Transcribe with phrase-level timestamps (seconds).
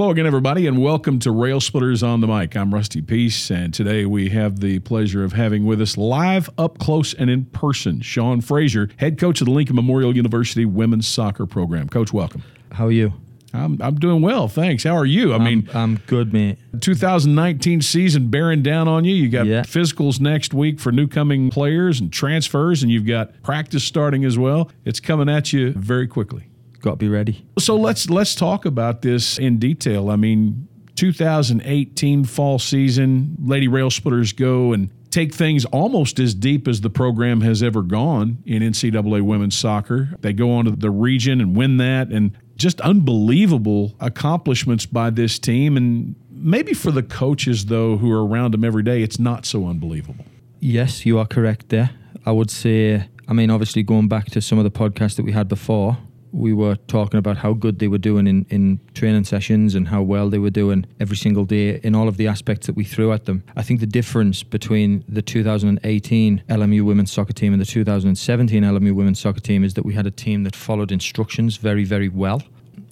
[0.00, 2.56] Hello again, everybody, and welcome to Rail Splitters on the Mic.
[2.56, 6.78] I'm Rusty Peace, and today we have the pleasure of having with us live, up
[6.78, 11.44] close, and in person, Sean Fraser, head coach of the Lincoln Memorial University women's soccer
[11.44, 11.86] program.
[11.86, 12.42] Coach, welcome.
[12.72, 13.12] How are you?
[13.52, 14.84] I'm, I'm doing well, thanks.
[14.84, 15.32] How are you?
[15.32, 16.56] I I'm, mean, I'm good, mate.
[16.80, 19.14] 2019 season bearing down on you.
[19.14, 19.64] You got Yeah.
[19.64, 24.38] physicals next week for new coming players and transfers, and you've got practice starting as
[24.38, 24.70] well.
[24.86, 26.49] It's coming at you very quickly.
[26.80, 27.44] Got to be ready.
[27.58, 30.10] So let's let's talk about this in detail.
[30.10, 36.68] I mean, 2018 fall season, Lady Rail Splitters go and take things almost as deep
[36.68, 40.10] as the program has ever gone in NCAA women's soccer.
[40.20, 45.38] They go on to the region and win that, and just unbelievable accomplishments by this
[45.38, 45.76] team.
[45.76, 49.66] And maybe for the coaches though, who are around them every day, it's not so
[49.66, 50.24] unbelievable.
[50.60, 51.90] Yes, you are correct there.
[52.26, 55.32] I would say, I mean, obviously, going back to some of the podcasts that we
[55.32, 55.96] had before,
[56.32, 60.02] we were talking about how good they were doing in, in training sessions and how
[60.02, 63.12] well they were doing every single day in all of the aspects that we threw
[63.12, 63.42] at them.
[63.56, 68.94] I think the difference between the 2018 LMU women's soccer team and the 2017 LMU
[68.94, 72.42] women's soccer team is that we had a team that followed instructions very, very well.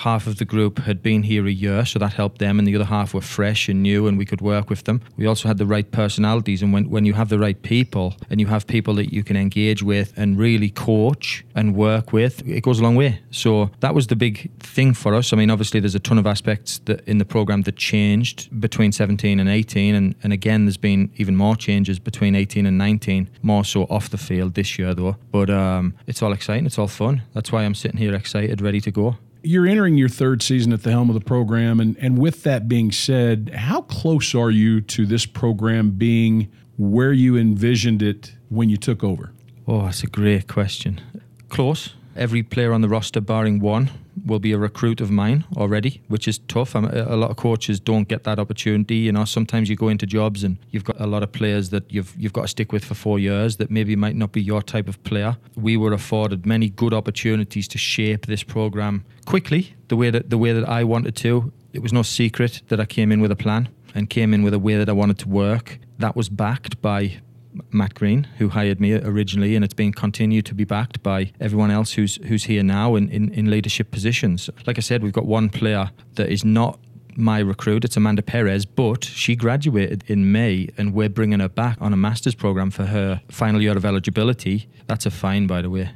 [0.00, 2.74] Half of the group had been here a year, so that helped them, and the
[2.74, 5.02] other half were fresh and new, and we could work with them.
[5.18, 8.40] We also had the right personalities, and when, when you have the right people and
[8.40, 12.62] you have people that you can engage with and really coach and work with, it
[12.62, 13.20] goes a long way.
[13.30, 15.34] So that was the big thing for us.
[15.34, 18.92] I mean, obviously, there's a ton of aspects that in the program that changed between
[18.92, 23.28] 17 and 18, and, and again, there's been even more changes between 18 and 19,
[23.42, 25.16] more so off the field this year, though.
[25.30, 27.20] But um, it's all exciting, it's all fun.
[27.34, 29.18] That's why I'm sitting here excited, ready to go.
[29.42, 32.68] You're entering your third season at the helm of the program, and, and with that
[32.68, 38.68] being said, how close are you to this program being where you envisioned it when
[38.68, 39.32] you took over?
[39.66, 41.00] Oh, that's a great question.
[41.48, 41.94] Close.
[42.20, 43.90] Every player on the roster, barring one,
[44.26, 46.76] will be a recruit of mine already, which is tough.
[46.76, 48.96] I'm, a lot of coaches don't get that opportunity.
[48.96, 51.90] You know, sometimes you go into jobs and you've got a lot of players that
[51.90, 54.60] you've you've got to stick with for four years that maybe might not be your
[54.60, 55.38] type of player.
[55.56, 60.36] We were afforded many good opportunities to shape this program quickly, the way that the
[60.36, 61.50] way that I wanted to.
[61.72, 64.52] It was no secret that I came in with a plan and came in with
[64.52, 65.78] a way that I wanted to work.
[65.98, 67.22] That was backed by
[67.70, 71.70] Matt Green, who hired me originally, and it's been continued to be backed by everyone
[71.70, 74.50] else who's who's here now in, in, in leadership positions.
[74.66, 76.78] Like I said, we've got one player that is not
[77.16, 77.84] my recruit.
[77.84, 81.96] It's Amanda Perez, but she graduated in May, and we're bringing her back on a
[81.96, 84.68] master's program for her final year of eligibility.
[84.86, 85.90] That's a fine, by the way.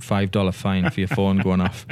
[0.00, 1.86] Five dollar fine for your phone going off.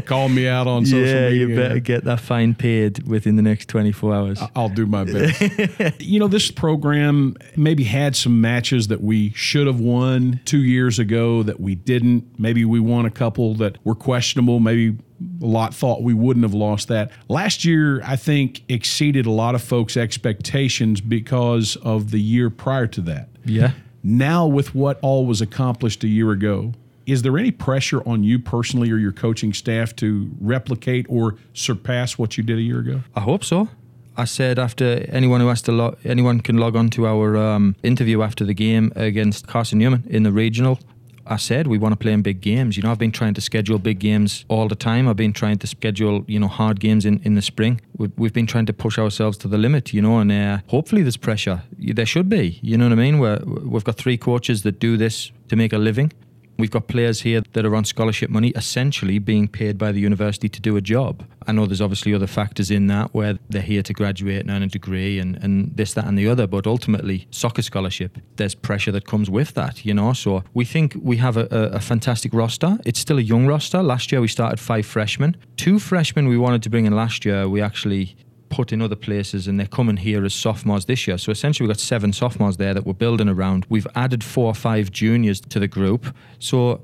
[0.06, 1.46] Call me out on social yeah, media.
[1.46, 4.40] you better get that fine paid within the next twenty four hours.
[4.56, 6.00] I'll do my best.
[6.00, 10.98] you know, this program maybe had some matches that we should have won two years
[10.98, 12.38] ago that we didn't.
[12.38, 14.60] Maybe we won a couple that were questionable.
[14.60, 14.96] Maybe
[15.42, 17.10] a lot thought we wouldn't have lost that.
[17.28, 22.86] Last year, I think, exceeded a lot of folks' expectations because of the year prior
[22.88, 23.28] to that.
[23.44, 23.72] yeah.
[24.06, 26.74] Now, with what all was accomplished a year ago,
[27.06, 32.18] is there any pressure on you personally or your coaching staff to replicate or surpass
[32.18, 33.00] what you did a year ago?
[33.16, 33.70] I hope so.
[34.16, 37.76] I said after anyone who has to log, anyone can log on to our um,
[37.82, 40.78] interview after the game against Carson Newman in the regional.
[41.26, 42.76] I said we want to play in big games.
[42.76, 45.08] You know, I've been trying to schedule big games all the time.
[45.08, 47.80] I've been trying to schedule, you know, hard games in, in the spring.
[47.96, 51.02] We've, we've been trying to push ourselves to the limit, you know, and uh, hopefully
[51.02, 51.62] there's pressure.
[51.78, 53.18] There should be, you know what I mean?
[53.18, 56.12] We're, we've got three coaches that do this to make a living.
[56.56, 60.48] We've got players here that are on scholarship money, essentially being paid by the university
[60.48, 61.24] to do a job.
[61.46, 64.62] I know there's obviously other factors in that where they're here to graduate and earn
[64.62, 66.46] a degree and, and this, that, and the other.
[66.46, 70.12] But ultimately, soccer scholarship, there's pressure that comes with that, you know.
[70.12, 72.78] So we think we have a, a, a fantastic roster.
[72.84, 73.82] It's still a young roster.
[73.82, 75.36] Last year we started five freshmen.
[75.56, 78.16] Two freshmen we wanted to bring in last year, we actually
[78.54, 81.18] put in other places and they're coming here as sophomores this year.
[81.18, 83.66] So essentially, we've got seven sophomores there that we're building around.
[83.68, 86.14] We've added four or five juniors to the group.
[86.38, 86.80] So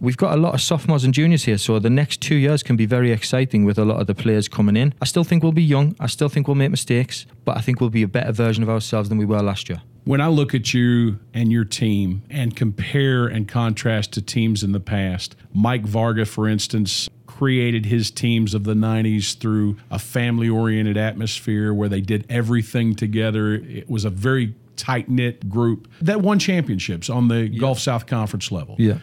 [0.00, 1.58] we've got a lot of sophomores and juniors here.
[1.58, 4.48] So the next two years can be very exciting with a lot of the players
[4.48, 4.94] coming in.
[5.02, 5.94] I still think we'll be young.
[6.00, 8.70] I still think we'll make mistakes, but I think we'll be a better version of
[8.70, 9.82] ourselves than we were last year.
[10.04, 14.72] When I look at you and your team and compare and contrast to teams in
[14.72, 20.48] the past, Mike Varga, for instance, created his teams of the 90s through a family
[20.48, 23.54] oriented atmosphere where they did everything together.
[23.54, 28.50] It was a very tight knit group that won championships on the Gulf South Conference
[28.50, 28.74] level.
[28.78, 28.98] Yeah.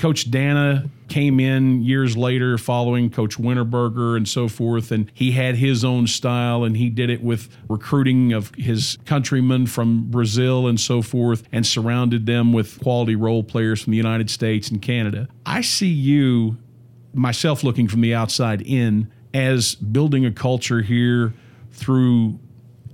[0.00, 5.56] Coach Dana came in years later following Coach Winterberger and so forth, and he had
[5.56, 10.80] his own style and he did it with recruiting of his countrymen from Brazil and
[10.80, 15.28] so forth and surrounded them with quality role players from the United States and Canada.
[15.44, 16.56] I see you,
[17.12, 21.34] myself looking from the outside in, as building a culture here
[21.72, 22.38] through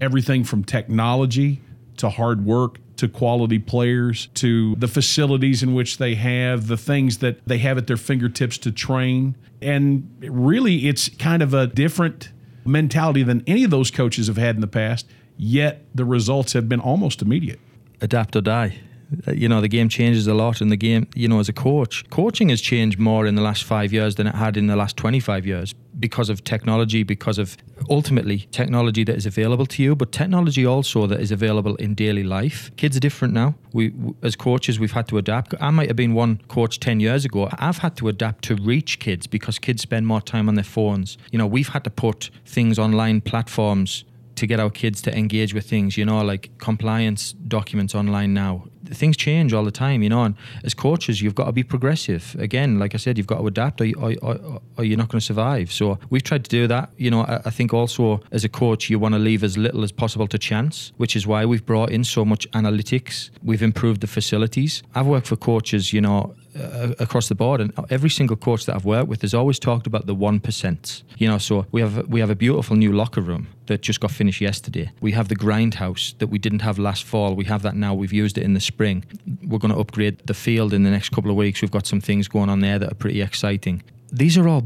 [0.00, 1.60] everything from technology
[1.98, 7.18] to hard work to quality players to the facilities in which they have, the things
[7.18, 9.36] that they have at their fingertips to train.
[9.60, 12.30] And really, it's kind of a different
[12.64, 15.06] mentality than any of those coaches have had in the past,
[15.36, 17.60] yet the results have been almost immediate.
[18.00, 18.78] Adapt or die.
[19.26, 21.52] Uh, you know the game changes a lot and the game you know as a
[21.52, 24.74] coach coaching has changed more in the last five years than it had in the
[24.74, 27.56] last 25 years because of technology because of
[27.88, 32.24] ultimately technology that is available to you but technology also that is available in daily
[32.24, 32.70] life.
[32.76, 33.54] Kids are different now.
[33.72, 35.54] We as coaches we've had to adapt.
[35.60, 37.48] I might have been one coach 10 years ago.
[37.58, 41.16] I've had to adapt to reach kids because kids spend more time on their phones.
[41.30, 44.04] You know we've had to put things online platforms
[44.36, 48.66] to get our kids to engage with things, you know, like compliance documents online now.
[48.94, 50.34] Things change all the time, you know, and
[50.64, 52.36] as coaches, you've got to be progressive.
[52.38, 55.20] Again, like I said, you've got to adapt or, or, or, or you're not going
[55.20, 55.72] to survive.
[55.72, 56.90] So we've tried to do that.
[56.96, 59.82] You know, I, I think also as a coach, you want to leave as little
[59.82, 63.30] as possible to chance, which is why we've brought in so much analytics.
[63.42, 64.82] We've improved the facilities.
[64.94, 68.74] I've worked for coaches, you know, uh, across the board, and every single coach that
[68.74, 71.02] I've worked with has always talked about the one percent.
[71.18, 74.10] You know, so we have we have a beautiful new locker room that just got
[74.10, 74.90] finished yesterday.
[75.00, 77.34] We have the grindhouse that we didn't have last fall.
[77.34, 77.94] We have that now.
[77.94, 79.04] We've used it in the spring.
[79.42, 81.62] We're going to upgrade the field in the next couple of weeks.
[81.62, 83.82] We've got some things going on there that are pretty exciting.
[84.12, 84.62] These are all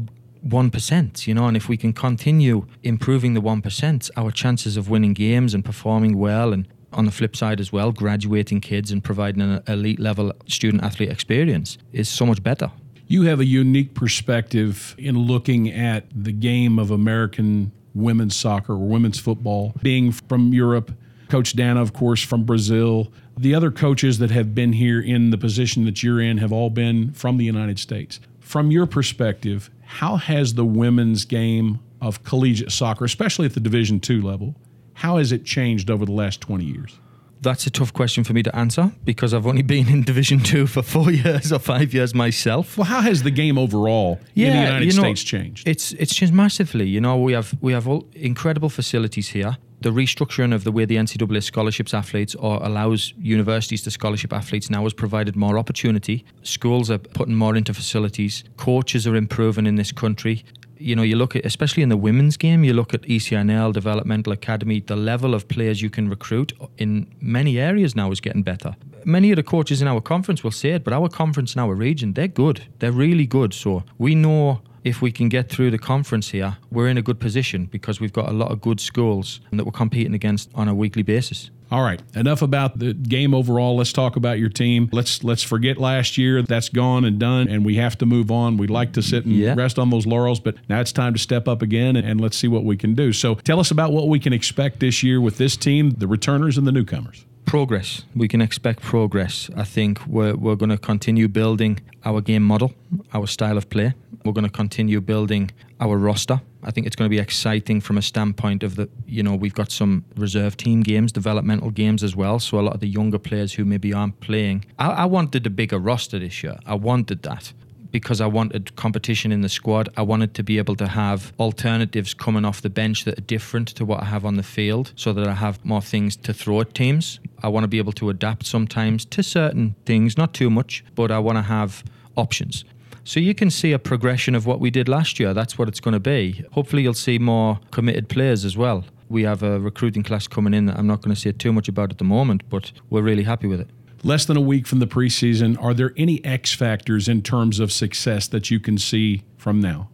[0.47, 5.13] 1%, you know, and if we can continue improving the 1%, our chances of winning
[5.13, 9.41] games and performing well and on the flip side as well, graduating kids and providing
[9.41, 12.71] an elite level student athlete experience is so much better.
[13.07, 18.87] You have a unique perspective in looking at the game of American women's soccer or
[18.87, 20.93] women's football, being from Europe.
[21.27, 23.11] Coach Dana, of course, from Brazil.
[23.37, 26.69] The other coaches that have been here in the position that you're in have all
[26.69, 28.19] been from the United States.
[28.39, 33.99] From your perspective, how has the women's game of collegiate soccer, especially at the Division
[33.99, 34.55] two level,
[35.01, 36.99] how has it changed over the last 20 years?
[37.41, 40.67] That's a tough question for me to answer because I've only been in Division Two
[40.67, 42.77] for four years or five years myself.
[42.77, 45.67] Well, how has the game overall yeah, in the United you know, States changed?
[45.67, 46.87] It's it's changed massively.
[46.87, 49.57] You know, we have we have all incredible facilities here.
[49.79, 54.69] The restructuring of the way the NCAA scholarships athletes or allows universities to scholarship athletes
[54.69, 56.23] now has provided more opportunity.
[56.43, 58.43] Schools are putting more into facilities.
[58.57, 60.43] Coaches are improving in this country
[60.81, 64.33] you know, you look at, especially in the women's game, you look at ECNL, Developmental
[64.33, 68.75] Academy, the level of players you can recruit in many areas now is getting better.
[69.05, 71.73] Many of the coaches in our conference will say it, but our conference in our
[71.73, 72.65] region, they're good.
[72.79, 73.53] They're really good.
[73.53, 77.19] So we know if we can get through the conference here, we're in a good
[77.19, 80.73] position because we've got a lot of good schools that we're competing against on a
[80.73, 81.51] weekly basis.
[81.71, 83.77] All right, enough about the game overall.
[83.77, 84.89] Let's talk about your team.
[84.91, 86.41] Let's let's forget last year.
[86.41, 88.57] That's gone and done, and we have to move on.
[88.57, 89.53] We'd like to sit and yeah.
[89.55, 92.35] rest on those laurels, but now it's time to step up again and, and let's
[92.35, 93.13] see what we can do.
[93.13, 96.57] So, tell us about what we can expect this year with this team, the returners
[96.57, 98.03] and the newcomers progress.
[98.15, 99.49] We can expect progress.
[99.57, 102.73] I think we're, we're going to continue building our game model,
[103.13, 103.93] our style of play.
[104.23, 105.51] We're going to continue building
[105.81, 106.39] our roster.
[106.63, 109.53] I think it's going to be exciting from a standpoint of the, you know, we've
[109.53, 112.39] got some reserve team games, developmental games as well.
[112.39, 114.65] So a lot of the younger players who maybe aren't playing.
[114.77, 116.57] I, I wanted a bigger roster this year.
[116.65, 117.53] I wanted that
[117.91, 119.89] because I wanted competition in the squad.
[119.97, 123.67] I wanted to be able to have alternatives coming off the bench that are different
[123.69, 126.61] to what I have on the field so that I have more things to throw
[126.61, 127.19] at teams.
[127.43, 131.11] I want to be able to adapt sometimes to certain things, not too much, but
[131.11, 131.83] I want to have
[132.15, 132.63] options.
[133.11, 135.33] So you can see a progression of what we did last year.
[135.33, 136.45] That's what it's going to be.
[136.53, 138.85] Hopefully, you'll see more committed players as well.
[139.09, 141.67] We have a recruiting class coming in that I'm not going to say too much
[141.67, 143.69] about at the moment, but we're really happy with it
[144.03, 145.61] less than a week from the preseason.
[145.61, 149.89] Are there any X factors in terms of success that you can see from now?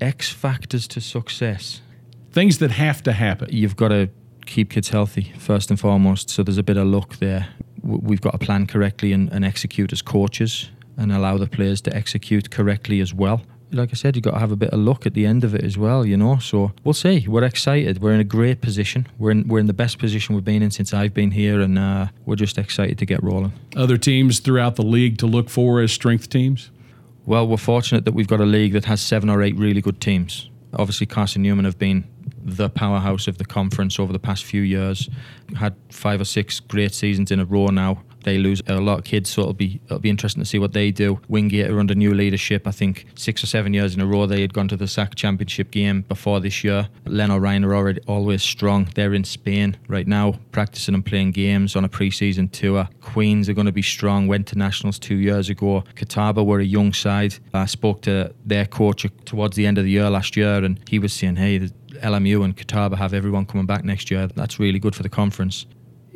[0.00, 1.82] X factors to success.
[2.32, 3.50] Things that have to happen.
[3.52, 4.08] You've got to
[4.46, 6.30] keep kids healthy first and foremost.
[6.30, 7.48] So there's a bit of luck there.
[7.82, 10.70] We've got to plan correctly and, and execute as coaches
[11.00, 13.42] and allow the players to execute correctly as well
[13.72, 15.54] like I said, you've got to have a bit of luck at the end of
[15.54, 16.38] it as well, you know.
[16.38, 17.26] So we'll see.
[17.28, 18.02] We're excited.
[18.02, 19.06] We're in a great position.
[19.18, 21.78] We're in we're in the best position we've been in since I've been here, and
[21.78, 23.52] uh, we're just excited to get rolling.
[23.76, 26.70] Other teams throughout the league to look for as strength teams.
[27.26, 30.00] Well, we're fortunate that we've got a league that has seven or eight really good
[30.00, 30.50] teams.
[30.74, 32.08] Obviously, Carson Newman have been
[32.42, 35.08] the powerhouse of the conference over the past few years.
[35.56, 38.02] Had five or six great seasons in a row now.
[38.24, 40.72] They lose a lot of kids, so it'll be it'll be interesting to see what
[40.72, 41.20] they do.
[41.28, 42.66] Wingate are under new leadership.
[42.66, 45.14] I think six or seven years in a row they had gone to the SAC
[45.14, 46.88] Championship game before this year.
[47.06, 48.88] Lenoir-Rhyne are already always strong.
[48.94, 52.88] They're in Spain right now, practicing and playing games on a pre-season tour.
[53.00, 54.26] Queens are going to be strong.
[54.26, 55.84] Went to nationals two years ago.
[55.94, 57.34] Catawba were a young side.
[57.54, 60.98] I spoke to their coach towards the end of the year last year, and he
[60.98, 61.70] was saying, "Hey,
[62.02, 64.28] LMU and Catawba have everyone coming back next year.
[64.28, 65.66] That's really good for the conference."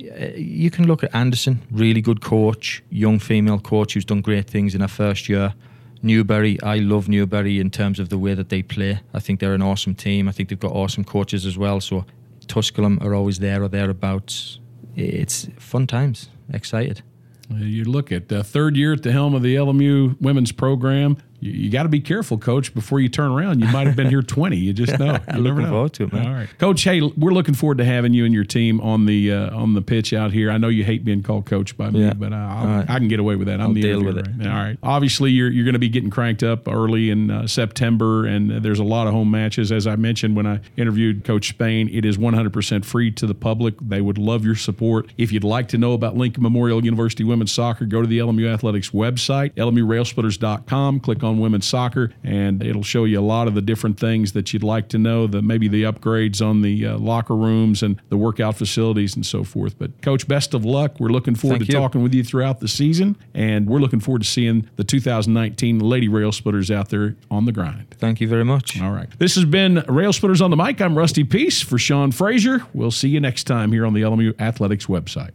[0.01, 4.49] Uh, you can look at Anderson, really good coach, young female coach who's done great
[4.49, 5.55] things in her first year.
[6.03, 9.01] Newberry, I love Newberry in terms of the way that they play.
[9.15, 10.29] I think they're an awesome team.
[10.29, 11.81] I think they've got awesome coaches as well.
[11.81, 12.05] So
[12.47, 14.59] Tusculum are always there or thereabouts.
[14.97, 16.29] It's fun times.
[16.53, 17.03] Excited.
[17.51, 21.53] You look at the third year at the helm of the LMU women's program you,
[21.53, 23.61] you got to be careful, Coach, before you turn around.
[23.61, 24.57] You might have been here 20.
[24.57, 25.19] You just know.
[25.35, 25.71] You never know.
[25.71, 26.27] Forward to it, man.
[26.27, 26.83] All right, Coach.
[26.83, 29.83] Hey, we're looking forward to having you and your team on the uh, on the
[29.83, 30.51] pitch out here.
[30.51, 32.15] I know you hate being called Coach by me, yeah.
[32.15, 32.87] but right.
[32.89, 33.61] I can get away with that.
[33.61, 34.29] I'm I'll the deal with it.
[34.47, 34.79] All right.
[34.83, 38.79] Obviously, you're you're going to be getting cranked up early in uh, September, and there's
[38.79, 39.71] a lot of home matches.
[39.71, 43.75] As I mentioned when I interviewed Coach Spain, it is 100% free to the public.
[43.81, 45.11] They would love your support.
[45.19, 48.53] If you'd like to know about Lincoln Memorial University women's soccer, go to the LMU
[48.53, 51.01] Athletics website, LMURailsplitters.com.
[51.01, 54.53] Click on women's soccer and it'll show you a lot of the different things that
[54.53, 55.27] you'd like to know.
[55.27, 59.45] The maybe the upgrades on the uh, locker rooms and the workout facilities and so
[59.45, 59.79] forth.
[59.79, 61.01] But coach, best of luck.
[61.01, 61.79] We're looking forward Thank to you.
[61.79, 66.09] talking with you throughout the season, and we're looking forward to seeing the 2019 Lady
[66.09, 67.87] Rail Splitters out there on the grind.
[67.99, 68.81] Thank you very much.
[68.81, 69.09] All right.
[69.19, 70.81] This has been Rail Splitters on the mic.
[70.81, 72.65] I'm Rusty Peace for Sean Fraser.
[72.73, 75.33] We'll see you next time here on the LMU Athletics website.